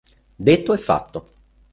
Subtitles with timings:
[0.35, 1.25] Detto e fatto.